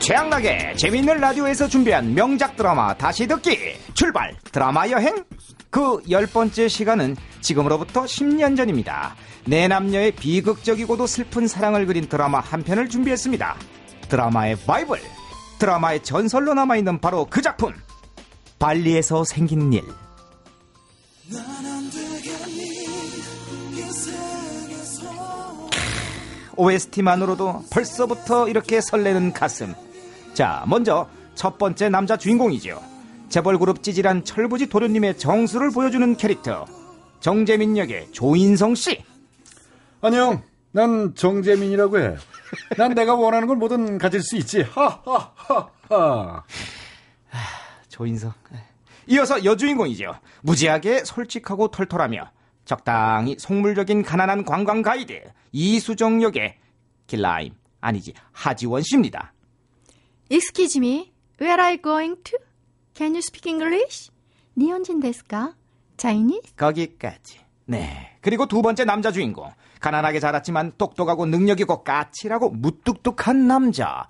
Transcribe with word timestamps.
최양락의 0.00 0.76
재미있는 0.76 1.20
라디오에서 1.20 1.68
준비한 1.68 2.14
명작 2.14 2.56
드라마 2.56 2.94
다시 2.94 3.26
듣기 3.26 3.74
출발 3.94 4.34
드라마 4.50 4.88
여행 4.88 5.24
그 5.70 6.00
열 6.10 6.26
번째 6.26 6.68
시간은 6.68 7.16
지금으로부터 7.40 8.04
10년 8.04 8.56
전입니다. 8.56 9.14
내 9.46 9.68
남녀의 9.68 10.12
비극적이고도 10.12 11.06
슬픈 11.06 11.46
사랑을 11.46 11.86
그린 11.86 12.08
드라마 12.08 12.40
한 12.40 12.62
편을 12.62 12.88
준비했습니다. 12.88 13.56
드라마의 14.08 14.56
바이블 14.66 14.98
드라마의 15.58 16.02
전설로 16.02 16.54
남아있는 16.54 17.00
바로 17.00 17.26
그 17.28 17.40
작품 17.42 17.72
발리에서 18.58 19.24
생긴 19.24 19.72
일 19.72 19.82
OST만으로도 26.56 27.64
벌써부터 27.70 28.48
이렇게 28.48 28.80
설레는 28.80 29.32
가슴. 29.32 29.74
자, 30.34 30.64
먼저 30.66 31.08
첫 31.34 31.58
번째 31.58 31.88
남자 31.88 32.16
주인공이죠. 32.16 32.80
재벌그룹 33.28 33.82
찌질한 33.82 34.24
철부지 34.24 34.68
도련님의 34.68 35.18
정수를 35.18 35.70
보여주는 35.70 36.16
캐릭터. 36.16 36.66
정재민 37.20 37.76
역의 37.76 38.12
조인성 38.12 38.74
씨. 38.74 39.04
안녕. 40.00 40.42
난 40.72 41.14
정재민이라고 41.14 41.98
해. 41.98 42.16
난 42.76 42.94
내가 42.94 43.14
원하는 43.14 43.48
걸 43.48 43.56
뭐든 43.56 43.98
가질 43.98 44.22
수 44.22 44.36
있지. 44.36 44.62
하하하하. 44.62 46.44
조인성. 47.88 48.32
이어서 49.08 49.44
여주인공이죠. 49.44 50.14
무지하게 50.42 51.04
솔직하고 51.04 51.68
털털하며 51.68 52.30
적당히 52.64 53.36
속물적인 53.38 54.04
가난한 54.04 54.44
관광 54.44 54.82
가이드 54.82 55.20
이수정 55.50 56.22
역의 56.22 56.56
길라임 57.08 57.52
아니지 57.80 58.14
하지원 58.30 58.82
씨입니다. 58.82 59.32
Excuse 60.30 60.78
me, 60.78 61.12
where 61.40 61.60
are 61.60 61.72
you 61.72 61.82
going 61.82 62.16
to? 62.22 62.38
Can 62.94 63.14
you 63.14 63.18
speak 63.18 63.48
English? 63.48 64.10
니혼진 64.56 65.00
데스까? 65.00 65.56
Chinese? 65.96 66.54
거기까지. 66.56 67.40
네. 67.66 68.16
그리고 68.20 68.46
두 68.46 68.62
번째 68.62 68.84
남자 68.84 69.10
주인공. 69.10 69.50
가난하게 69.80 70.20
자랐지만 70.20 70.72
똑똑하고 70.78 71.26
능력있고 71.26 71.82
까칠하고 71.82 72.50
무뚝뚝한 72.50 73.48
남자. 73.48 74.08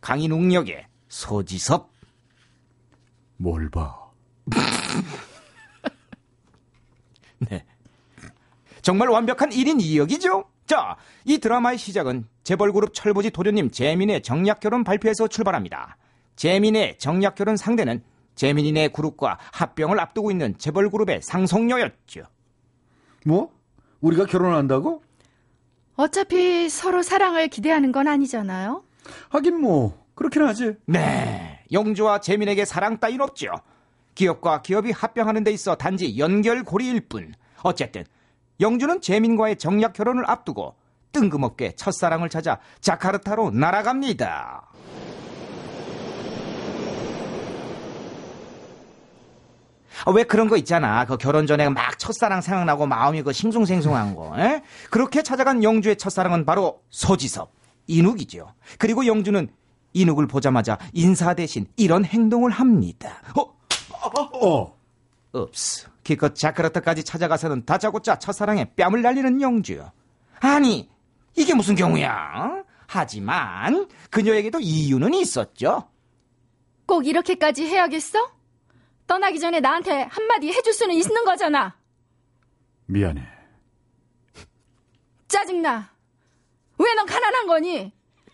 강인웅 0.00 0.52
역의 0.52 0.86
소지섭. 1.08 1.92
뭘 3.36 3.70
봐. 3.70 4.10
네. 7.38 7.64
정말 8.82 9.08
완벽한 9.08 9.50
1인 9.50 9.80
2역이죠? 9.80 10.46
자, 10.66 10.96
이 11.24 11.38
드라마의 11.38 11.78
시작은 11.78 12.26
재벌그룹 12.42 12.94
철부지 12.94 13.30
도련님 13.30 13.70
재민의 13.70 14.22
정략결혼 14.22 14.84
발표에서 14.84 15.28
출발합니다. 15.28 15.96
재민의 16.36 16.98
정략결혼 16.98 17.56
상대는 17.56 18.02
재민이네 18.34 18.88
그룹과 18.88 19.38
합병을 19.52 20.00
앞두고 20.00 20.30
있는 20.30 20.56
재벌그룹의 20.58 21.20
상속녀였죠. 21.22 22.22
뭐? 23.26 23.52
우리가 24.00 24.26
결혼한다고? 24.26 25.02
어차피 25.96 26.68
서로 26.68 27.02
사랑을 27.02 27.48
기대하는 27.48 27.92
건 27.92 28.08
아니잖아요. 28.08 28.82
하긴 29.28 29.60
뭐 29.60 30.04
그렇긴 30.14 30.42
하지. 30.42 30.74
네, 30.86 31.60
영주와 31.72 32.20
재민에게 32.20 32.64
사랑 32.64 32.98
따윈 32.98 33.20
없죠. 33.20 33.48
기업과 34.14 34.62
기업이 34.62 34.90
합병하는 34.90 35.44
데 35.44 35.52
있어 35.52 35.76
단지 35.76 36.18
연결고리일 36.18 37.02
뿐. 37.08 37.34
어쨌든 37.62 38.04
영주는 38.60 39.00
재민과의 39.00 39.56
정략 39.56 39.92
결혼을 39.92 40.28
앞두고 40.28 40.74
뜬금없게 41.12 41.76
첫사랑을 41.76 42.28
찾아 42.28 42.58
자카르타로 42.80 43.50
날아갑니다. 43.50 44.68
아, 50.06 50.10
왜 50.10 50.24
그런 50.24 50.48
거 50.48 50.56
있잖아. 50.58 51.04
그 51.06 51.16
결혼 51.16 51.46
전에 51.46 51.68
막 51.68 51.98
첫사랑 51.98 52.40
생각나고 52.40 52.86
마음이 52.86 53.22
그 53.22 53.32
싱숭생숭한 53.32 54.14
거. 54.14 54.38
에? 54.38 54.62
그렇게 54.90 55.22
찾아간 55.22 55.62
영주의 55.62 55.96
첫사랑은 55.96 56.44
바로 56.44 56.82
소지섭, 56.90 57.52
인욱이죠. 57.86 58.52
그리고 58.78 59.06
영주는 59.06 59.48
인욱을 59.94 60.26
보자마자 60.26 60.78
인사 60.92 61.34
대신 61.34 61.66
이런 61.76 62.04
행동을 62.04 62.50
합니다. 62.50 63.22
어? 63.36 63.54
어. 64.46 64.76
없스. 65.32 65.93
기껏 66.04 66.34
자카르타까지 66.34 67.02
찾아가서는 67.04 67.64
다짜고짜 67.64 68.18
첫사랑에 68.18 68.74
뺨을 68.76 69.02
날리는 69.02 69.40
영주. 69.40 69.84
아니, 70.40 70.90
이게 71.34 71.54
무슨 71.54 71.74
경우야? 71.74 72.62
하지만 72.86 73.88
그녀에게도 74.10 74.60
이유는 74.60 75.14
있었죠. 75.14 75.88
꼭 76.86 77.06
이렇게까지 77.06 77.64
해야겠어? 77.66 78.18
떠나기 79.06 79.40
전에 79.40 79.60
나한테 79.60 80.02
한마디 80.10 80.48
해줄 80.52 80.72
수는 80.74 80.94
있는 80.94 81.24
거잖아. 81.24 81.76
미안해. 82.86 83.22
짜증나. 85.28 85.90
왜 86.78 86.94
넌 86.94 87.06
가난한 87.06 87.46
거니? 87.46 87.70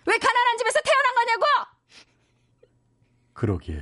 왜 0.06 0.18
가난한 0.18 0.58
집에서 0.58 0.80
태어난 0.84 1.14
거냐고! 1.14 1.44
그러게. 3.32 3.80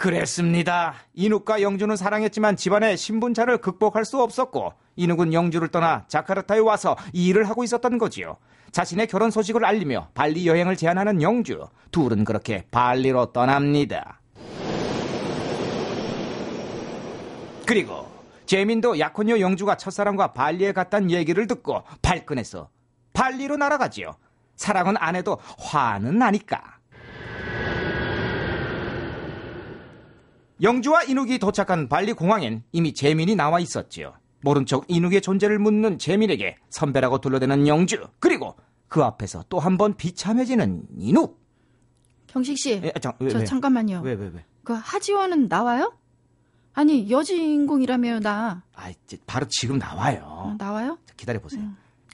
그랬습니다. 0.00 0.94
인욱과 1.12 1.60
영주는 1.60 1.94
사랑했지만 1.94 2.56
집안의 2.56 2.96
신분차를 2.96 3.58
극복할 3.58 4.06
수 4.06 4.22
없었고 4.22 4.72
인욱은 4.96 5.34
영주를 5.34 5.68
떠나 5.68 6.06
자카르타에 6.08 6.58
와서 6.60 6.96
이 7.12 7.26
일을 7.26 7.46
하고 7.50 7.64
있었던 7.64 7.98
거지요. 7.98 8.38
자신의 8.72 9.08
결혼 9.08 9.30
소식을 9.30 9.62
알리며 9.62 10.08
발리 10.14 10.46
여행을 10.46 10.76
제안하는 10.76 11.20
영주. 11.20 11.68
둘은 11.90 12.24
그렇게 12.24 12.64
발리로 12.70 13.26
떠납니다. 13.32 14.20
그리고 17.66 18.10
재민도 18.46 18.98
약혼녀 18.98 19.38
영주가 19.38 19.76
첫사랑과 19.76 20.32
발리에 20.32 20.72
갔다는 20.72 21.10
얘기를 21.10 21.46
듣고 21.46 21.82
발끈해서 22.00 22.70
발리로 23.12 23.58
날아가지요. 23.58 24.16
사랑은 24.56 24.96
안 24.96 25.14
해도 25.14 25.38
화는 25.58 26.18
나니까. 26.18 26.79
영주와 30.62 31.04
인욱이 31.04 31.38
도착한 31.38 31.88
발리 31.88 32.12
공항엔 32.12 32.62
이미 32.72 32.92
재민이 32.92 33.34
나와 33.36 33.60
있었지요. 33.60 34.14
모른 34.42 34.66
척 34.66 34.84
인욱의 34.88 35.20
존재를 35.22 35.58
묻는 35.58 35.98
재민에게 35.98 36.56
선배라고 36.70 37.18
둘러대는 37.18 37.66
영주. 37.66 38.06
그리고 38.18 38.56
그 38.88 39.02
앞에서 39.02 39.44
또 39.48 39.58
한 39.60 39.76
번 39.76 39.94
비참해지는 39.96 40.84
인욱. 40.98 41.40
경식 42.26 42.56
씨, 42.58 42.72
에, 42.74 42.92
자, 43.00 43.14
왜, 43.18 43.28
저 43.30 43.38
왜? 43.38 43.44
잠깐만요. 43.44 44.00
왜, 44.02 44.12
왜, 44.14 44.30
왜? 44.34 44.44
그 44.64 44.72
하지원은 44.74 45.48
나와요? 45.48 45.92
아니 46.72 47.10
여주인공이라며 47.10 48.20
나 48.20 48.62
아, 48.74 48.90
이제 48.90 49.18
바로 49.26 49.46
지금 49.48 49.78
나와요. 49.78 50.22
어, 50.24 50.54
나와요? 50.58 50.98
자, 51.06 51.14
기다려 51.16 51.40
보세요. 51.40 51.62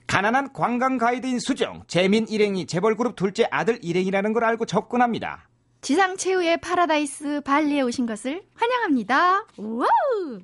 가난한 0.07 0.53
관광 0.53 0.99
가이드인 0.99 1.39
수정, 1.41 1.83
재민 1.89 2.27
일행이 2.29 2.67
재벌그룹 2.67 3.17
둘째 3.17 3.47
아들 3.51 3.79
일행이라는 3.85 4.33
걸 4.33 4.45
알고 4.45 4.65
접근합니다. 4.65 5.49
지상 5.87 6.17
최후의 6.17 6.57
파라다이스 6.63 7.43
발리에 7.43 7.81
오신 7.83 8.07
것을 8.07 8.43
환영합니다. 8.57 9.45
와우! 9.57 10.41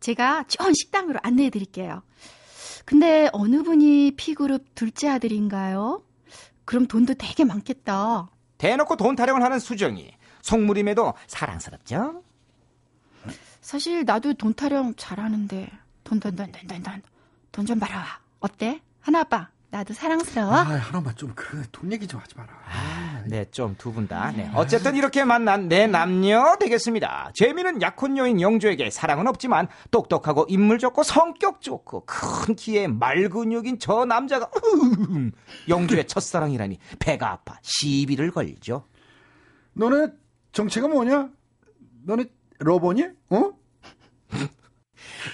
제가 0.00 0.44
좋은 0.44 0.72
식당으로 0.72 1.18
안내해 1.22 1.50
드릴게요. 1.50 2.02
근데 2.86 3.28
어느 3.34 3.62
분이 3.62 4.12
P그룹 4.16 4.74
둘째 4.74 5.10
아들인가요? 5.10 6.02
그럼 6.64 6.86
돈도 6.86 7.16
되게 7.18 7.44
많겠다. 7.44 8.30
대놓고 8.56 8.96
돈 8.96 9.14
타령을 9.14 9.42
하는 9.42 9.58
수정이 9.58 10.10
속물임에도 10.40 11.12
사랑스럽죠? 11.26 12.22
사실 13.60 14.06
나도 14.06 14.32
돈 14.32 14.54
타령 14.54 14.94
잘하는데 14.96 15.68
돈 16.04 16.18
돈 16.18 16.34
돈 16.34 16.50
돈 16.50 16.66
돈돈 16.66 17.02
돈 17.52 17.66
좀 17.66 17.78
벌어와. 17.78 18.06
어때? 18.40 18.80
하나 19.00 19.20
아빠 19.20 19.50
나도 19.68 19.92
사랑스러워? 19.92 20.50
아, 20.50 20.62
하나만 20.62 21.14
좀 21.14 21.34
그래. 21.34 21.62
돈 21.72 21.92
얘기 21.92 22.06
좀 22.06 22.20
하지 22.20 22.34
마라. 22.38 22.48
네, 23.28 23.44
좀 23.50 23.74
두 23.76 23.92
분 23.92 24.08
다. 24.08 24.32
네. 24.36 24.50
어쨌든 24.54 24.96
이렇게 24.96 25.24
만난 25.24 25.68
내 25.68 25.86
남녀 25.86 26.56
되겠습니다. 26.58 27.30
재미는 27.34 27.80
약혼녀인 27.82 28.40
영주에게 28.40 28.90
사랑은 28.90 29.26
없지만 29.28 29.68
똑똑하고 29.90 30.46
인물 30.48 30.78
좋고 30.78 31.02
성격 31.02 31.60
좋고 31.60 32.04
큰 32.06 32.54
키에 32.54 32.88
말근육인 32.88 33.78
저 33.78 34.04
남자가 34.04 34.50
영주의 35.68 36.04
첫사랑이라니 36.08 36.78
배가 36.98 37.32
아파 37.32 37.58
시비를 37.62 38.30
걸죠. 38.30 38.84
너네 39.74 40.08
정체가 40.52 40.88
뭐냐? 40.88 41.30
너네 42.04 42.24
러버니? 42.60 43.04
어? 43.30 43.52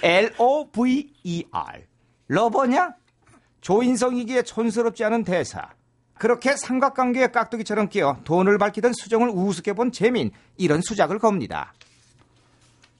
L-O-V-E-R. 0.03 1.81
러버냐? 2.27 2.95
조인성이기에 3.61 4.43
촌스럽지 4.43 5.03
않은 5.05 5.23
대사. 5.23 5.69
그렇게 6.17 6.55
삼각관계에 6.55 7.27
깍두기처럼 7.27 7.89
끼어 7.89 8.17
돈을 8.23 8.57
밝히던 8.57 8.93
수정을 8.93 9.29
우습게 9.29 9.73
본 9.73 9.91
재민. 9.91 10.31
이런 10.57 10.81
수작을 10.81 11.19
겁니다. 11.19 11.73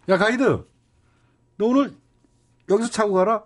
야, 0.09 0.17
가이드. 0.17 0.67
너 1.57 1.65
오늘 1.65 1.94
여기서 2.69 2.89
차고 2.89 3.13
가라? 3.13 3.44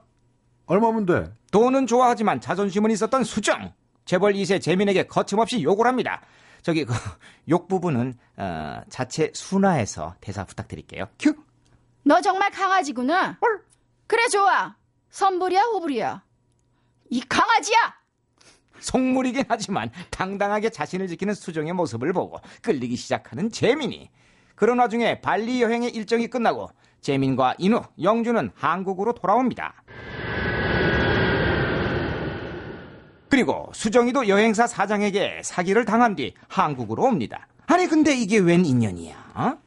얼마면 0.65 1.05
돼? 1.05 1.31
돈은 1.51 1.87
좋아하지만 1.87 2.41
자존심은 2.41 2.91
있었던 2.91 3.23
수정. 3.23 3.73
재벌 4.05 4.33
2세 4.33 4.61
재민에게 4.61 5.03
거침없이 5.07 5.61
욕을 5.61 5.85
합니다. 5.85 6.21
저기 6.61 6.83
그 6.85 6.93
욕 7.49 7.67
부분은 7.67 8.17
어, 8.37 8.81
자체 8.89 9.31
순화해서 9.33 10.15
대사 10.19 10.43
부탁드릴게요. 10.45 11.05
큐. 11.19 11.35
너 12.03 12.19
정말 12.21 12.49
강아지구나. 12.51 13.37
헐. 13.41 13.63
그래 14.07 14.27
좋아. 14.27 14.75
선불이야 15.11 15.61
호불이야. 15.61 16.23
이 17.11 17.21
강아지야. 17.21 17.98
속물이긴 18.79 19.45
하지만 19.47 19.89
당당하게 20.09 20.69
자신을 20.69 21.07
지키는 21.07 21.33
수정의 21.33 21.73
모습을 21.73 22.13
보고 22.13 22.39
끌리기 22.61 22.95
시작하는 22.95 23.51
재민이. 23.51 24.09
그런 24.55 24.79
와중에 24.79 25.21
발리 25.21 25.61
여행의 25.61 25.91
일정이 25.91 26.27
끝나고 26.27 26.69
재민과 27.01 27.55
인우, 27.57 27.81
영주는 28.01 28.51
한국으로 28.55 29.13
돌아옵니다. 29.13 29.73
그리고 33.29 33.69
수정이도 33.73 34.27
여행사 34.27 34.67
사장에게 34.67 35.41
사기를 35.43 35.85
당한 35.85 36.15
뒤 36.15 36.33
한국으로 36.47 37.03
옵니다. 37.03 37.47
아니 37.67 37.85
근데 37.87 38.15
이게 38.15 38.39
웬 38.39 38.65
인연이야? 38.65 39.31
어? 39.35 39.57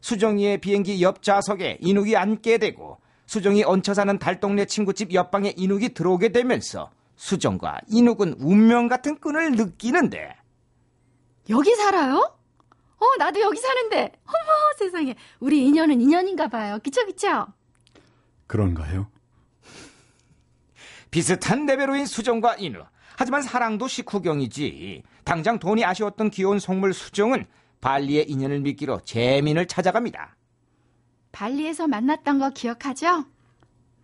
수정이의 0.00 0.58
비행기 0.58 1.02
옆 1.02 1.22
좌석에 1.22 1.78
인욱이 1.80 2.16
앉게 2.16 2.58
되고 2.58 2.98
수정이 3.26 3.64
얹혀 3.64 3.94
사는 3.94 4.18
달동네 4.18 4.64
친구 4.66 4.94
집 4.94 5.12
옆방에 5.12 5.54
인욱이 5.56 5.92
들어오게 5.92 6.30
되면서 6.30 6.90
수정과 7.20 7.82
인욱은 7.88 8.36
운명 8.38 8.88
같은 8.88 9.18
끈을 9.20 9.52
느끼는데 9.52 10.34
여기 11.50 11.74
살아요? 11.74 12.34
어 12.96 13.06
나도 13.18 13.40
여기 13.40 13.58
사는데. 13.58 14.12
어머 14.24 14.38
세상에. 14.78 15.14
우리 15.38 15.66
인연은 15.66 16.00
인연인가 16.00 16.48
봐요. 16.48 16.78
그쵸 16.82 17.04
그쵸? 17.04 17.46
그런가요? 18.46 19.10
비슷한 21.10 21.66
레벨로인 21.66 22.06
수정과 22.06 22.56
인우. 22.56 22.84
하지만 23.16 23.42
사랑도 23.42 23.86
식후경이지. 23.86 25.02
당장 25.24 25.58
돈이 25.58 25.84
아쉬웠던 25.84 26.30
귀여운 26.30 26.58
속물 26.58 26.94
수정은 26.94 27.46
발리의 27.82 28.30
인연을 28.30 28.60
믿기로 28.60 29.00
재민을 29.00 29.66
찾아갑니다. 29.66 30.36
발리에서 31.32 31.86
만났던 31.86 32.38
거 32.38 32.50
기억하죠? 32.50 33.26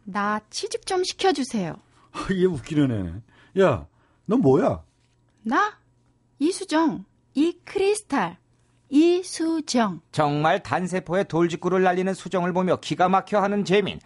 나 0.04 0.40
취직 0.50 0.84
좀 0.86 1.02
시켜주세요. 1.02 1.85
아, 2.16 2.32
얘 2.32 2.44
웃기는 2.46 2.90
애네. 2.90 3.64
야, 3.64 3.86
너 4.24 4.36
뭐야? 4.36 4.82
나 5.42 5.78
이수정, 6.38 7.04
이 7.34 7.58
크리스탈, 7.64 8.38
이수정. 8.88 10.00
정말 10.12 10.62
단세포에 10.62 11.24
돌직구를 11.24 11.82
날리는 11.82 12.14
수정을 12.14 12.52
보며 12.52 12.76
기가 12.76 13.08
막혀 13.08 13.40
하는 13.40 13.64
재민. 13.64 14.00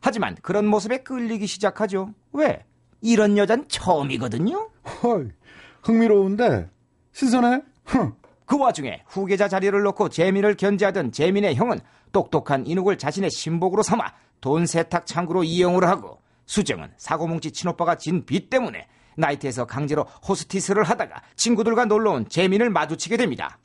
하지만 0.00 0.36
그런 0.42 0.66
모습에 0.66 0.98
끌리기 0.98 1.46
시작하죠. 1.46 2.12
왜? 2.32 2.64
이런 3.00 3.38
여잔 3.38 3.66
처음이거든요. 3.68 4.70
헐, 5.02 5.34
흥미로운데 5.82 6.70
신선해. 7.12 7.62
흥. 7.86 8.14
그 8.44 8.56
와중에 8.58 9.02
후계자 9.06 9.48
자리를 9.48 9.80
놓고 9.82 10.08
재민을 10.10 10.56
견제하던 10.56 11.10
재민의 11.10 11.56
형은 11.56 11.80
똑똑한 12.12 12.66
인욱을 12.66 12.96
자신의 12.96 13.30
신복으로 13.30 13.82
삼아 13.82 14.04
돈 14.40 14.66
세탁 14.66 15.06
창구로 15.06 15.42
이용을 15.42 15.88
하고 15.88 16.20
수정은 16.46 16.92
사고뭉치 16.96 17.52
친오빠가 17.52 17.96
진 17.96 18.24
빚 18.24 18.48
때문에 18.50 18.88
나이트에서 19.16 19.66
강제로 19.66 20.02
호스티스를 20.28 20.84
하다가 20.84 21.22
친구들과 21.36 21.86
놀러온 21.86 22.28
재민을 22.28 22.70
마주치게 22.70 23.16
됩니다. 23.16 23.58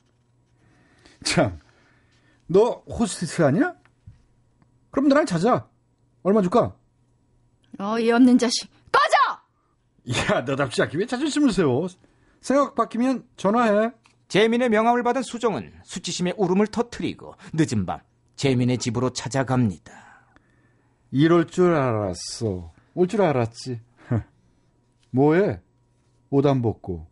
참, 1.24 1.58
너 2.46 2.82
호스티스 2.88 3.42
아니야? 3.42 3.74
그럼 4.90 5.08
너랑 5.08 5.26
자자. 5.26 5.68
얼마 6.22 6.40
줄까? 6.42 6.74
어이없는 7.78 8.38
자식. 8.38 8.70
꺼져! 8.90 10.34
야, 10.34 10.40
너답지 10.42 10.82
않게 10.82 10.98
왜 10.98 11.06
자존심을 11.06 11.52
세워? 11.52 11.86
생각 12.40 12.74
바뀌면 12.74 13.26
전화해. 13.36 13.90
재민의 14.28 14.70
명함을 14.70 15.02
받은 15.02 15.22
수정은 15.22 15.72
수치심에 15.84 16.32
울음을 16.36 16.66
터뜨리고 16.68 17.34
늦은 17.52 17.84
밤 17.86 18.00
재민의 18.36 18.78
집으로 18.78 19.10
찾아갑니다. 19.10 19.92
이럴 21.12 21.46
줄 21.46 21.74
알았어. 21.74 22.72
올 22.94 23.06
줄 23.06 23.22
알았지. 23.22 23.80
뭐해? 25.10 25.60
옷 26.30 26.46
안 26.46 26.62
벗고. 26.62 27.06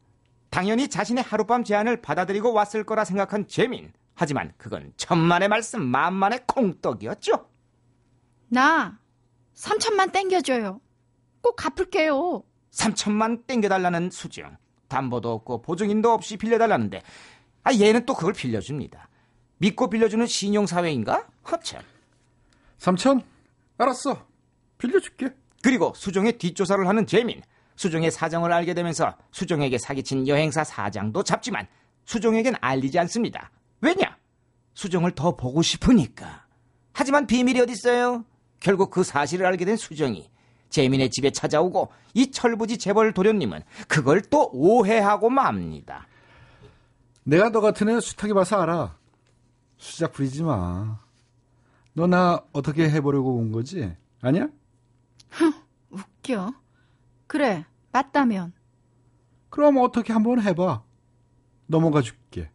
당연히 0.50 0.88
자신의 0.88 1.22
하룻밤 1.22 1.62
제안을 1.64 2.00
받아들이고 2.02 2.52
왔을 2.52 2.84
거라 2.84 3.04
생각한 3.04 3.46
재민. 3.46 3.92
하지만 4.14 4.52
그건 4.56 4.92
천만의 4.96 5.48
말씀 5.48 5.82
만만의 5.82 6.40
콩떡이었죠. 6.46 7.46
나 8.48 8.98
3천만 9.54 10.12
땡겨줘요. 10.12 10.80
꼭 11.42 11.56
갚을게요. 11.56 12.42
3천만 12.72 13.46
땡겨달라는 13.46 14.10
수정. 14.10 14.56
담보도 14.88 15.32
없고 15.32 15.62
보증인도 15.62 16.10
없이 16.12 16.36
빌려달라는데 16.36 17.02
아 17.62 17.72
얘는 17.72 18.06
또 18.06 18.14
그걸 18.14 18.32
빌려줍니다. 18.32 19.08
믿고 19.58 19.88
빌려주는 19.88 20.26
신용사회인가? 20.26 21.28
허참. 21.50 21.82
삼천? 22.78 23.22
알았어. 23.80 24.26
빌려줄게. 24.78 25.30
그리고 25.62 25.92
수정의 25.94 26.38
뒷조사를 26.38 26.86
하는 26.86 27.06
재민. 27.06 27.42
수정의 27.76 28.10
사정을 28.10 28.52
알게 28.52 28.74
되면서 28.74 29.16
수정에게 29.30 29.78
사기친 29.78 30.28
여행사 30.28 30.64
사장도 30.64 31.22
잡지만 31.22 31.66
수정에겐 32.04 32.56
알리지 32.60 32.98
않습니다. 32.98 33.50
왜냐? 33.80 34.16
수정을 34.74 35.12
더 35.12 35.34
보고 35.34 35.62
싶으니까. 35.62 36.44
하지만 36.92 37.26
비밀이 37.26 37.58
어딨어요? 37.60 38.24
결국 38.60 38.90
그 38.90 39.02
사실을 39.02 39.46
알게 39.46 39.64
된 39.64 39.76
수정이 39.76 40.30
재민의 40.68 41.10
집에 41.10 41.30
찾아오고 41.30 41.90
이 42.14 42.30
철부지 42.30 42.78
재벌 42.78 43.12
도련님은 43.14 43.62
그걸 43.88 44.20
또 44.22 44.50
오해하고 44.52 45.30
맙니다. 45.30 46.06
내가 47.24 47.50
너 47.50 47.60
같은 47.60 47.88
애 47.88 47.98
수탉이 48.00 48.34
봐서 48.34 48.60
알아. 48.60 48.96
수작 49.78 50.12
부리지 50.12 50.42
마. 50.42 50.98
너 51.92 52.06
나 52.06 52.40
어떻게 52.52 52.88
해보려고 52.88 53.34
온 53.36 53.52
거지? 53.52 53.94
아니야? 54.20 54.48
웃겨. 55.90 56.52
그래, 57.26 57.64
맞다면. 57.92 58.52
그럼 59.48 59.78
어떻게 59.78 60.12
한번 60.12 60.40
해봐. 60.40 60.82
넘어가 61.66 62.00
줄게. 62.02 62.50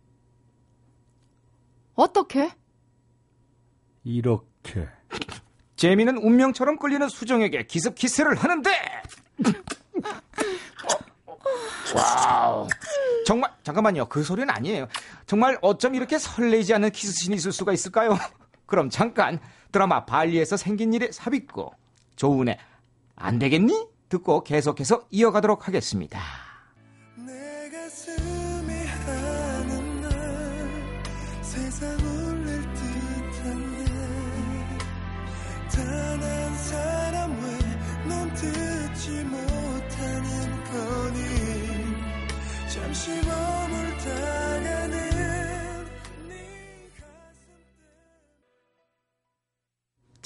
어떻게? 1.95 2.51
이렇게. 4.03 4.87
재민은 5.75 6.17
운명처럼 6.17 6.77
끌리는 6.77 7.07
수정에게 7.09 7.65
기습 7.67 7.95
키스를 7.95 8.35
하는데 8.35 8.69
와우 11.95 12.67
정말 13.25 13.51
잠깐만요 13.63 14.05
그 14.07 14.23
소리는 14.23 14.49
아니에요 14.49 14.87
정말 15.25 15.57
어쩜 15.61 15.93
이렇게 15.95 16.17
설레이지 16.17 16.73
않는 16.75 16.91
키스신이 16.91 17.35
있을 17.35 17.51
수가 17.51 17.73
있을까요 17.73 18.17
그럼 18.65 18.89
잠깐 18.89 19.39
드라마 19.71 20.05
발리에서 20.05 20.57
생긴 20.57 20.93
일에 20.93 21.11
삽입곡 21.11 21.73
조은의 22.15 22.57
안 23.15 23.39
되겠니? 23.39 23.87
듣고 24.09 24.43
계속해서 24.43 25.07
이어가도록 25.09 25.67
하겠습니다 25.67 26.44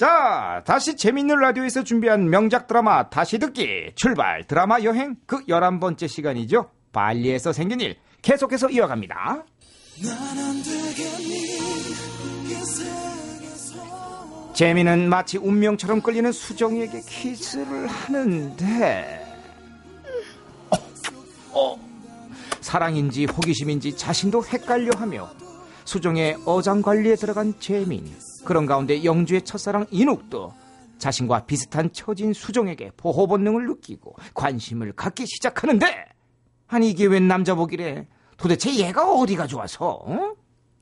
자, 0.00 0.62
다시 0.64 0.96
재밌는 0.96 1.40
라디오에서 1.40 1.84
준비한 1.84 2.30
명작 2.30 2.66
드라마 2.66 3.10
다시 3.10 3.38
듣기. 3.38 3.92
출발. 3.96 4.46
드라마 4.46 4.80
여행. 4.80 5.14
그 5.26 5.44
11번째 5.44 6.08
시간이죠. 6.08 6.70
발리에서 6.90 7.52
생긴 7.52 7.82
일. 7.82 7.98
계속해서 8.22 8.70
이어갑니다. 8.70 9.44
재미는 14.54 15.10
마치 15.10 15.36
운명처럼 15.36 16.00
끌리는 16.00 16.32
수정이에게 16.32 17.02
키스를 17.02 17.86
하는데. 17.86 19.26
어, 20.70 20.76
어, 21.52 21.78
사랑인지 22.62 23.26
호기심인지 23.26 23.98
자신도 23.98 24.46
헷갈려하며 24.46 25.28
수정의 25.84 26.38
어장관리에 26.46 27.16
들어간 27.16 27.52
재민 27.60 28.10
그런 28.44 28.66
가운데 28.66 29.04
영주의 29.04 29.42
첫사랑 29.42 29.86
인욱도 29.90 30.52
자신과 30.98 31.46
비슷한 31.46 31.92
처진 31.92 32.32
수정에게 32.32 32.92
보호 32.96 33.26
본능을 33.26 33.66
느끼고 33.66 34.14
관심을 34.34 34.92
갖기 34.92 35.26
시작하는데 35.26 36.06
아니 36.68 36.90
이게 36.90 37.06
웬 37.06 37.26
남자 37.26 37.54
보기래 37.54 38.06
도대체 38.36 38.74
얘가 38.74 39.10
어디가 39.10 39.46
좋아서 39.46 40.00
어? 40.04 40.34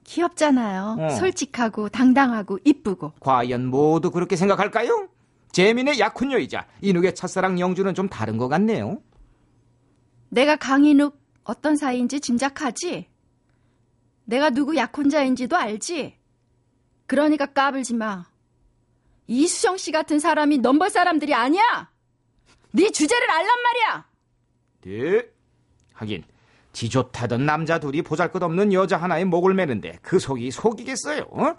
귀엽잖아요. 0.05 0.97
어. 0.99 1.11
솔직하고 1.11 1.91
당당하고 1.91 2.59
이쁘고. 2.65 3.13
과연 3.21 3.67
모두 3.67 4.11
그렇게 4.11 4.37
생각할까요? 4.37 5.09
재민의 5.53 5.99
약혼녀이자 5.99 6.67
인욱의 6.81 7.15
첫사랑 7.15 7.61
영주는 7.61 7.93
좀 7.95 8.09
다른 8.09 8.39
것 8.39 8.49
같네요. 8.49 9.01
내가 10.31 10.57
강인욱 10.57 11.19
어떤 11.45 11.77
사이인지 11.77 12.21
짐작하지? 12.21 13.09
내가 14.25 14.51
누구 14.51 14.77
약혼자인지도 14.77 15.57
알지? 15.57 16.18
그러니까 17.09 17.47
까불지 17.47 17.95
마. 17.95 18.27
이수정 19.27 19.77
씨 19.79 19.91
같은 19.91 20.21
사람이 20.21 20.59
넘볼 20.59 20.91
사람들이 20.91 21.35
아니야. 21.35 21.91
네 22.71 22.91
주제를 22.91 23.29
알란 23.31 23.49
말이야. 23.63 24.09
네. 24.83 25.27
하긴 25.95 26.23
지 26.73 26.89
좋다던 26.89 27.45
남자 27.45 27.81
둘이 27.81 28.03
보잘것없는 28.03 28.73
여자 28.73 28.99
하나의 28.99 29.25
목을 29.25 29.55
매는데 29.55 29.99
그 30.03 30.19
속이 30.19 30.51
속이겠어요. 30.51 31.23
어? 31.31 31.57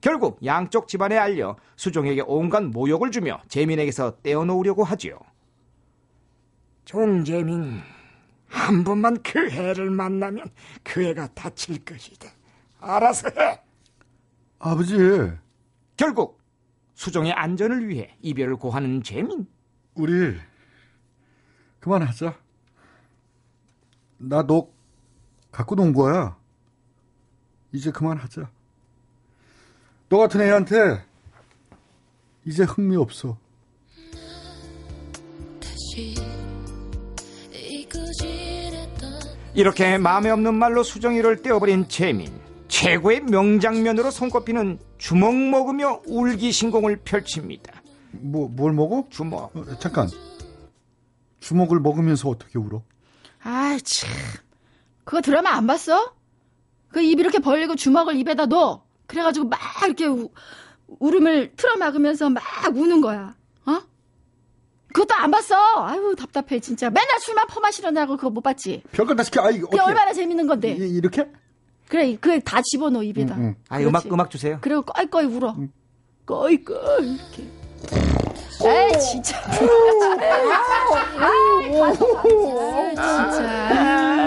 결국 0.00 0.38
양쪽 0.44 0.86
집안에 0.86 1.16
알려 1.18 1.56
수종에게 1.74 2.22
온갖 2.24 2.62
모욕을 2.62 3.10
주며 3.10 3.40
재민에게서 3.48 4.18
떼어놓으려고 4.22 4.84
하지요. 4.84 5.18
종재민 6.84 7.82
한 8.46 8.84
번만 8.84 9.20
그 9.24 9.50
애를 9.50 9.90
만나면 9.90 10.48
그 10.84 11.04
애가 11.04 11.34
다칠 11.34 11.84
것이다. 11.84 12.30
알아서 12.78 13.28
해. 13.36 13.65
아버지, 14.58 14.96
결국 15.96 16.40
수종의 16.94 17.32
안전을 17.32 17.88
위해 17.88 18.16
이별을 18.22 18.56
고하는 18.56 19.02
재민. 19.02 19.46
우리 19.94 20.36
그만하자. 21.80 22.34
나 24.18 24.42
너 24.42 24.68
갖고 25.52 25.74
논 25.74 25.92
거야. 25.92 26.36
이제 27.72 27.90
그만하자. 27.90 28.50
너 30.08 30.18
같은 30.18 30.40
애한테 30.40 31.04
이제 32.44 32.64
흥미 32.64 32.96
없어. 32.96 33.38
이렇게 39.54 39.96
마음에 39.96 40.30
없는 40.30 40.54
말로 40.54 40.82
수정이를 40.82 41.42
떼어버린 41.42 41.88
재민. 41.88 42.45
최고의 42.80 43.20
명장면으로 43.22 44.10
손꼽히는 44.10 44.78
주먹 44.98 45.34
먹으며 45.34 46.02
울기 46.06 46.52
신공을 46.52 46.96
펼칩니다. 47.04 47.72
뭐 48.10 48.48
뭘 48.48 48.72
먹어? 48.74 49.06
주먹. 49.08 49.56
어, 49.56 49.64
잠깐. 49.78 50.08
주먹을 51.40 51.80
먹으면서 51.80 52.28
어떻게 52.28 52.58
울어? 52.58 52.82
아이, 53.42 53.80
참. 53.80 54.10
그거 55.04 55.20
드라마 55.22 55.50
안 55.52 55.66
봤어? 55.66 56.14
그 56.88 57.00
입 57.02 57.18
이렇게 57.20 57.38
벌리고 57.38 57.76
주먹을 57.76 58.16
입에다 58.16 58.46
넣어. 58.46 58.84
그래가지고 59.06 59.48
막 59.48 59.58
이렇게 59.84 60.06
우, 60.06 60.28
울음을 60.98 61.52
틀어막으면서 61.56 62.28
막 62.30 62.42
우는 62.74 63.00
거야. 63.00 63.34
어? 63.66 63.80
그것도 64.92 65.14
안 65.14 65.30
봤어. 65.30 65.54
아유, 65.84 66.14
답답해, 66.18 66.60
진짜. 66.60 66.90
맨날 66.90 67.20
술만 67.20 67.46
퍼마시려냐고 67.48 68.16
그거 68.16 68.30
못 68.30 68.40
봤지? 68.42 68.82
별걸 68.92 69.16
다 69.16 69.22
시켜. 69.22 69.42
아이, 69.42 69.54
그게 69.60 69.66
어떻게? 69.76 69.80
얼마나 69.82 70.12
재밌는 70.12 70.46
건데. 70.46 70.72
이, 70.72 70.96
이렇게? 70.96 71.30
그래, 71.88 72.16
그래, 72.20 72.38
다 72.40 72.60
집어넣어, 72.62 73.02
입에다. 73.02 73.34
응, 73.36 73.42
응. 73.42 73.54
아, 73.68 73.78
그렇지. 73.78 73.88
음악, 73.88 74.06
음악 74.12 74.30
주세요. 74.30 74.58
그리고 74.60 74.82
꺼이꺼이 74.82 75.24
울어. 75.26 75.56
꺼이꺼이, 76.24 77.16
이렇게. 77.16 77.42
에이, 78.64 78.92
진짜. 79.00 79.38
아, 79.38 79.50
진짜. 82.94 84.26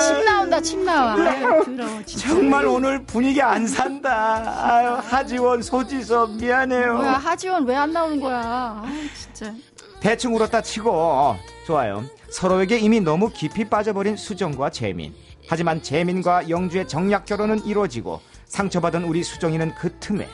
침 0.00 0.24
나온다, 0.24 0.60
침 0.60 0.84
나와. 0.84 1.12
아유, 1.14 1.62
더러워, 1.64 2.02
진짜. 2.04 2.28
정말 2.28 2.66
오늘 2.66 3.02
분위기 3.04 3.40
안 3.42 3.66
산다. 3.66 4.42
아유, 4.64 4.98
하지원, 5.02 5.62
소지섭, 5.62 6.32
미안해요. 6.36 6.94
뭐야, 6.96 7.12
하지원 7.12 7.64
왜 7.66 7.74
안 7.76 7.92
나오는 7.92 8.20
거야. 8.20 8.82
아유, 8.84 9.08
진짜. 9.14 9.52
대충 10.00 10.34
울었다 10.34 10.60
치고 10.62 10.90
어, 10.92 11.36
좋아요. 11.66 12.04
서로에게 12.30 12.78
이미 12.78 13.00
너무 13.00 13.30
깊이 13.30 13.64
빠져버린 13.64 14.16
수정과 14.16 14.70
재민. 14.70 15.14
하지만 15.48 15.82
재민과 15.82 16.48
영주의 16.48 16.86
정략 16.88 17.24
결혼은 17.26 17.64
이루어지고 17.64 18.20
상처받은 18.46 19.04
우리 19.04 19.22
수정이는 19.22 19.74
그 19.74 19.96
틈에 19.98 20.28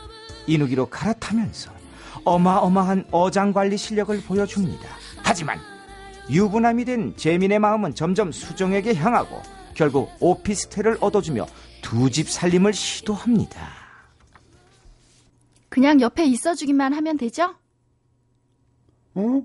이누기로 0.46 0.86
갈아타면서 0.86 1.70
어마어마한 2.24 3.06
어장 3.10 3.52
관리 3.52 3.76
실력을 3.76 4.20
보여줍니다. 4.22 4.88
하지만 5.22 5.58
유부남이 6.30 6.84
된 6.84 7.16
재민의 7.16 7.58
마음은 7.58 7.94
점점 7.94 8.32
수정에게 8.32 8.94
향하고 8.94 9.42
결국 9.74 10.10
오피스텔을 10.20 10.98
얻어주며 11.00 11.46
두 11.82 12.10
집 12.10 12.28
살림을 12.28 12.72
시도합니다. 12.72 13.68
그냥 15.68 16.00
옆에 16.00 16.24
있어주기만 16.24 16.92
하면 16.94 17.16
되죠? 17.16 17.54
어? 19.14 19.42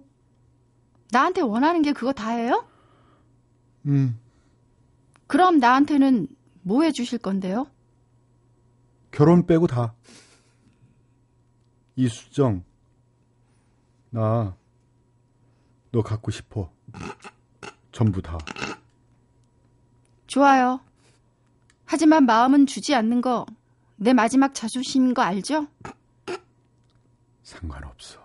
나한테 1.13 1.41
원하는 1.41 1.81
게 1.81 1.93
그거 1.93 2.11
다예요? 2.11 2.67
음, 3.85 4.19
그럼 5.27 5.59
나한테는 5.59 6.27
뭐 6.63 6.83
해주실 6.83 7.19
건데요? 7.19 7.67
결혼 9.11 9.45
빼고 9.45 9.67
다. 9.67 9.93
이수정, 11.95 12.63
나, 14.09 14.55
너 15.91 16.01
갖고 16.01 16.31
싶어. 16.31 16.71
전부 17.91 18.21
다. 18.21 18.37
좋아요. 20.25 20.79
하지만 21.85 22.25
마음은 22.25 22.65
주지 22.65 22.95
않는 22.95 23.21
거 23.21 23.45
내 23.95 24.11
마지막 24.11 24.53
자존심인 24.53 25.13
거 25.13 25.21
알죠? 25.21 25.67
상관없어. 27.43 28.19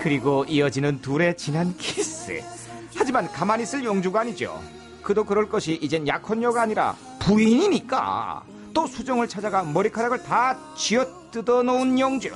그리고 0.00 0.44
이어지는 0.44 1.00
둘의 1.00 1.36
진한 1.36 1.76
키스. 1.76 2.42
하지만 2.96 3.30
가만히 3.30 3.62
있을 3.62 3.84
용주가 3.84 4.20
아니죠. 4.20 4.60
그도 5.02 5.24
그럴 5.24 5.48
것이 5.48 5.78
이젠 5.80 6.06
약혼녀가 6.06 6.62
아니라 6.62 6.96
부인이니까. 7.20 8.44
또 8.74 8.86
수정을 8.86 9.28
찾아가 9.28 9.62
머리카락을 9.62 10.22
다 10.22 10.58
쥐어 10.74 11.30
뜯어 11.30 11.62
놓은 11.62 11.98
영주. 11.98 12.30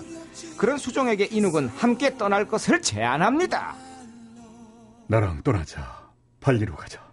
그런 0.57 0.79
수정에게 0.79 1.25
이누은 1.25 1.69
함께 1.69 2.17
떠날 2.17 2.47
것을 2.47 2.83
제안합니다. 2.83 3.75
나랑 5.09 5.43
떠나자. 5.43 6.11
발리로 6.41 6.77
가자. 6.77 7.06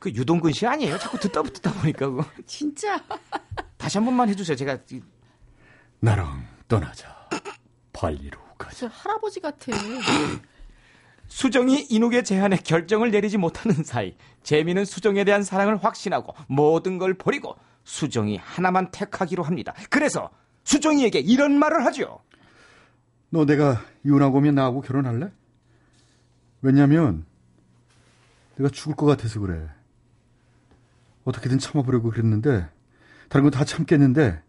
그 0.00 0.10
유동근 0.10 0.52
씨 0.52 0.66
아니에요? 0.66 0.98
자꾸 0.98 1.18
듣다 1.18 1.42
듣다 1.42 1.72
보니까 1.72 2.08
그거. 2.08 2.24
진짜. 2.46 3.02
다시 3.76 3.98
한 3.98 4.04
번만 4.04 4.28
해주세요. 4.28 4.56
제가 4.56 4.78
이- 4.90 5.02
나랑 6.00 6.46
떠나자. 6.68 7.28
발리로 7.92 8.38
가자. 8.58 8.88
할아버지 8.88 9.40
같아. 9.40 9.72
수정이 11.28 11.86
인욱의 11.88 12.24
제안에 12.24 12.56
결정을 12.58 13.10
내리지 13.10 13.38
못하는 13.38 13.82
사이 13.84 14.14
재미는 14.42 14.84
수정에 14.84 15.24
대한 15.24 15.42
사랑을 15.42 15.82
확신하고 15.82 16.34
모든 16.46 16.98
걸 16.98 17.14
버리고 17.14 17.56
수정이 17.84 18.36
하나만 18.36 18.90
택하기로 18.90 19.42
합니다. 19.42 19.72
그래서 19.88 20.30
수정이에게 20.64 21.20
이런 21.20 21.58
말을 21.58 21.84
하죠. 21.86 22.20
너 23.30 23.46
내가 23.46 23.82
이혼하고 24.04 24.38
오면 24.38 24.54
나하고 24.54 24.82
결혼할래? 24.82 25.32
왜냐면 26.60 27.24
내가 28.62 28.70
죽을 28.70 28.94
것 28.94 29.06
같아서 29.06 29.40
그래. 29.40 29.68
어떻게든 31.24 31.58
참아보려고 31.58 32.10
그랬는데 32.10 32.68
다른 33.28 33.44
건다 33.44 33.64
참겠는데 33.64 34.40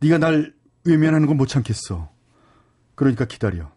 네가 0.00 0.18
날 0.18 0.54
외면하는 0.84 1.26
건 1.26 1.36
못 1.36 1.46
참겠어. 1.46 2.10
그러니까 2.94 3.24
기다려. 3.24 3.70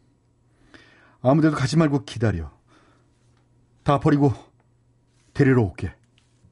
아무데도 1.22 1.56
가지 1.56 1.78
말고 1.78 2.06
기다려. 2.06 2.52
다 3.84 4.00
버리고 4.00 4.34
데리러 5.34 5.62
올게. 5.64 5.94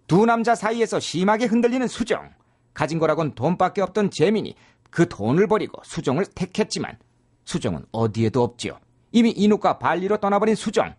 두 0.07 0.25
남자 0.25 0.53
사이에서 0.55 0.99
심하게 0.99 1.45
흔들리는 1.45 1.87
수정. 1.87 2.31
가진 2.73 2.99
거라곤 2.99 3.33
돈밖에 3.33 3.81
없던 3.81 4.11
재민이 4.11 4.55
그 4.91 5.09
돈을 5.09 5.47
버리고 5.47 5.81
수정을 5.83 6.25
택했지만 6.35 6.97
수정은 7.45 7.85
어디에도 7.91 8.43
없지요. 8.43 8.79
이미 9.11 9.31
인욱과 9.31 9.79
발리로 9.79 10.17
떠나버린 10.17 10.55
수정. 10.55 10.95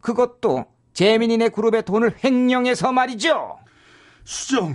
그것도 0.00 0.71
재민이네 0.92 1.50
그룹의 1.50 1.84
돈을 1.84 2.16
횡령해서 2.22 2.92
말이죠. 2.92 3.58
수정! 4.24 4.74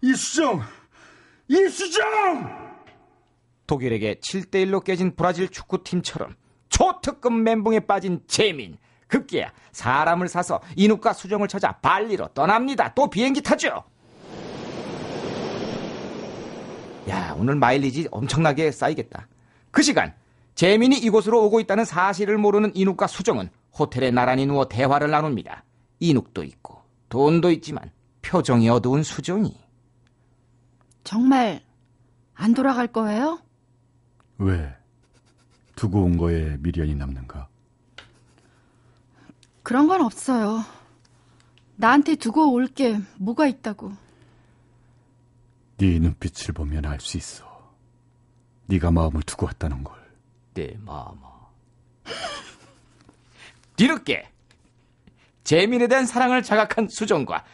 이수정! 0.00 0.62
이수정! 1.48 2.68
독일에게 3.66 4.16
7대1로 4.16 4.82
깨진 4.84 5.14
브라질 5.14 5.48
축구팀처럼 5.48 6.34
초특급 6.68 7.32
멘붕에 7.32 7.80
빠진 7.80 8.20
재민. 8.26 8.76
급기야 9.08 9.52
사람을 9.72 10.28
사서 10.28 10.60
인욱과 10.76 11.14
수정을 11.14 11.48
찾아 11.48 11.72
발리로 11.72 12.28
떠납니다. 12.28 12.92
또 12.94 13.08
비행기 13.08 13.42
타죠. 13.42 13.84
야, 17.08 17.34
오늘 17.38 17.54
마일리지 17.54 18.08
엄청나게 18.10 18.70
쌓이겠다. 18.70 19.26
그 19.70 19.82
시간 19.82 20.14
재민이 20.54 20.98
이곳으로 20.98 21.42
오고 21.44 21.60
있다는 21.60 21.86
사실을 21.86 22.36
모르는 22.36 22.72
인욱과 22.74 23.06
수정은 23.06 23.48
호텔에 23.78 24.10
나란히 24.10 24.46
누워 24.46 24.66
대화를 24.68 25.10
나눕니다. 25.10 25.64
인욱도 26.00 26.42
있고 26.44 26.82
돈도 27.08 27.50
있지만 27.52 27.90
표정이 28.22 28.68
어두운 28.68 29.02
수정이. 29.02 29.56
정말 31.04 31.62
안 32.34 32.54
돌아갈 32.54 32.86
거예요? 32.88 33.40
왜? 34.38 34.74
두고 35.76 36.02
온 36.02 36.16
거에 36.16 36.56
미련이 36.58 36.94
남는가? 36.94 37.48
그런 39.62 39.86
건 39.88 40.02
없어요. 40.02 40.62
나한테 41.76 42.16
두고 42.16 42.52
올 42.52 42.66
게 42.66 42.98
뭐가 43.18 43.46
있다고. 43.46 43.92
네 45.78 45.98
눈빛을 46.00 46.52
보면 46.54 46.84
알 46.86 47.00
수 47.00 47.16
있어. 47.16 47.46
네가 48.66 48.90
마음을 48.90 49.22
두고 49.22 49.46
왔다는 49.46 49.84
걸. 49.84 49.96
내 50.54 50.76
마마. 50.80 51.16
뒤늦게 53.78 54.28
재민에 55.44 55.88
대한 55.88 56.04
사랑을 56.04 56.42
자각한 56.42 56.88
수정과 56.88 57.44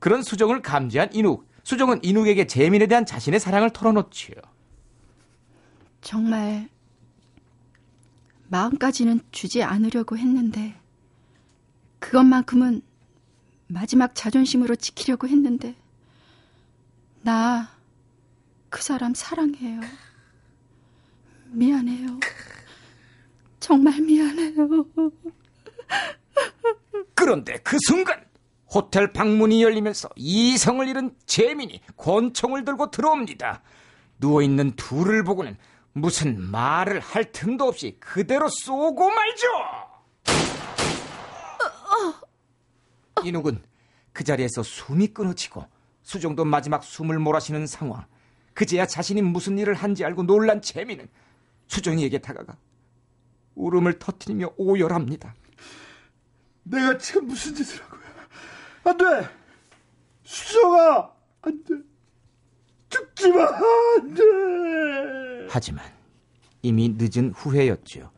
그런 0.00 0.22
수정을 0.22 0.60
감지한 0.60 1.10
인욱. 1.12 1.48
수정은 1.62 2.00
인욱에게 2.02 2.46
재민에 2.46 2.86
대한 2.86 3.06
자신의 3.06 3.38
사랑을 3.40 3.70
털어놓지요. 3.70 4.34
정말 6.02 6.68
마음까지는 8.48 9.20
주지 9.30 9.62
않으려고 9.62 10.18
했는데 10.18 10.74
그것만큼은 12.00 12.82
마지막 13.68 14.14
자존심으로 14.14 14.74
지키려고 14.74 15.28
했는데 15.28 15.76
나 17.22 17.74
그 18.74 18.82
사람 18.82 19.14
사랑해요. 19.14 19.80
미안해요. 21.52 22.18
정말 23.64 23.98
미안해요. 23.98 24.84
그런데 27.14 27.54
그 27.62 27.78
순간 27.86 28.22
호텔 28.70 29.10
방문이 29.10 29.62
열리면서 29.62 30.10
이성을 30.16 30.86
잃은 30.86 31.16
재민이 31.24 31.80
권총을 31.96 32.66
들고 32.66 32.90
들어옵니다. 32.90 33.62
누워있는 34.18 34.72
둘을 34.72 35.24
보고는 35.24 35.56
무슨 35.94 36.42
말을 36.42 37.00
할 37.00 37.32
틈도 37.32 37.64
없이 37.64 37.96
그대로 38.00 38.48
쏘고 38.50 39.10
말죠. 39.10 39.46
이누군 43.24 43.62
그 44.12 44.24
자리에서 44.24 44.62
숨이 44.62 45.06
끊어지고 45.08 45.64
수정도 46.02 46.44
마지막 46.44 46.84
숨을 46.84 47.18
몰아쉬는 47.18 47.66
상황. 47.66 48.04
그제야 48.52 48.84
자신이 48.84 49.22
무슨 49.22 49.56
일을 49.56 49.72
한지 49.72 50.04
알고 50.04 50.24
놀란 50.24 50.60
재민은 50.60 51.08
수정이에게 51.68 52.18
다가가 52.18 52.58
울음을 53.54 53.98
터뜨리며 53.98 54.52
오열합니다. 54.56 55.34
내가 56.64 56.98
지금 56.98 57.26
무슨 57.28 57.54
짓을 57.54 57.82
한 57.82 57.90
거야? 57.90 58.02
안 58.84 58.96
돼! 58.96 59.28
수정아! 60.22 61.10
안 61.42 61.64
돼! 61.64 61.74
죽지 62.88 63.32
마! 63.32 63.46
안 63.46 64.14
돼! 64.14 65.46
하지만 65.48 65.84
이미 66.62 66.96
늦은 66.98 67.32
후회였지요. 67.32 68.10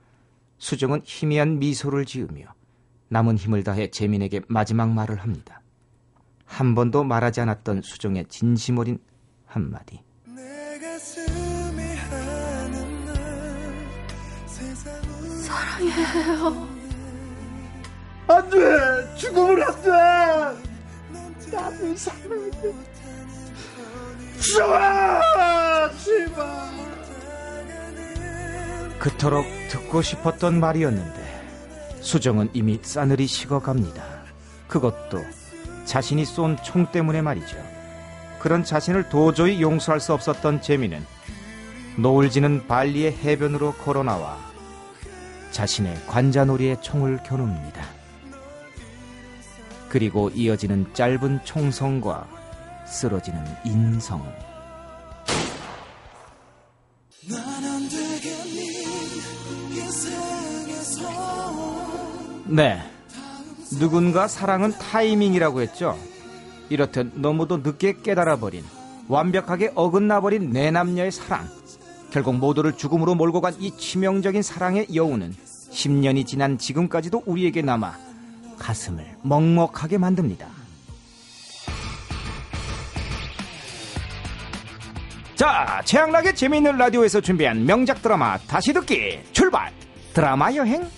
수정은 0.58 1.02
희미한 1.04 1.58
미소를 1.58 2.06
지으며 2.06 2.54
남은 3.08 3.36
힘을 3.36 3.62
다해 3.62 3.90
재민에게 3.90 4.42
마지막 4.48 4.90
말을 4.90 5.16
합니다. 5.16 5.60
한 6.44 6.74
번도 6.74 7.04
말하지 7.04 7.40
않았던 7.40 7.82
수정의 7.82 8.26
진심 8.28 8.78
어린 8.78 8.98
한마디. 9.46 10.05
세상은 15.90 16.76
안 18.28 18.50
돼! 18.50 19.16
죽으면 19.16 19.62
안 19.62 19.82
돼! 19.82 19.90
나도 21.56 21.96
사랑해! 21.96 22.50
수정아! 24.38 25.90
제발! 26.04 26.46
그토록 28.98 29.46
듣고 29.70 30.02
싶었던 30.02 30.58
말이었는데 30.58 31.46
수정은 32.00 32.50
이미 32.52 32.78
싸늘히 32.82 33.26
식어갑니다. 33.26 34.02
그것도 34.68 35.22
자신이 35.84 36.24
쏜 36.24 36.56
총 36.64 36.90
때문에 36.90 37.22
말이죠. 37.22 37.56
그런 38.40 38.64
자신을 38.64 39.08
도저히 39.08 39.60
용서할 39.62 40.00
수 40.00 40.12
없었던 40.12 40.62
재민은 40.62 41.04
노을 41.96 42.30
지는 42.30 42.66
발리의 42.66 43.16
해변으로 43.16 43.72
걸어나와 43.74 44.36
자신의 45.56 45.96
관자놀이에 46.06 46.82
총을 46.82 47.22
겨눕니다. 47.22 47.82
그리고 49.88 50.28
이어지는 50.28 50.92
짧은 50.92 51.46
총성과 51.46 52.28
쓰러지는 52.86 53.42
인성. 53.64 54.22
네. 62.48 62.82
누군가 63.78 64.28
사랑은 64.28 64.72
타이밍이라고 64.72 65.62
했죠. 65.62 65.98
이렇듯 66.68 67.18
너무도 67.18 67.58
늦게 67.58 68.02
깨달아버린, 68.02 68.62
완벽하게 69.08 69.72
어긋나버린 69.74 70.50
내 70.50 70.70
남녀의 70.70 71.10
사랑. 71.10 71.48
결국 72.16 72.36
모두를 72.36 72.72
죽음으로 72.74 73.14
몰고 73.14 73.42
간 73.42 73.54
이 73.60 73.76
치명적인 73.76 74.40
사랑의 74.40 74.86
여우는 74.94 75.34
10년이 75.70 76.26
지난 76.26 76.56
지금까지도 76.56 77.22
우리에게 77.26 77.60
남아 77.60 77.94
가슴을 78.58 79.04
먹먹하게 79.20 79.98
만듭니다. 79.98 80.46
자, 85.34 85.82
최양락의 85.84 86.34
재미있는 86.34 86.78
라디오에서 86.78 87.20
준비한 87.20 87.66
명작 87.66 88.00
드라마 88.00 88.38
다시 88.38 88.72
듣기 88.72 89.18
출발! 89.32 89.70
드라마 90.14 90.54
여행? 90.54 90.88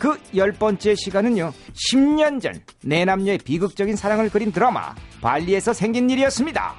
그 0.00 0.18
열 0.34 0.50
번째 0.50 0.96
시간은요, 0.96 1.52
10년 1.72 2.42
전 2.42 2.52
내 2.82 3.04
남녀의 3.04 3.38
비극적인 3.38 3.94
사랑을 3.94 4.28
그린 4.28 4.50
드라마 4.50 4.92
발리에서 5.20 5.72
생긴 5.72 6.10
일이었습니다. 6.10 6.74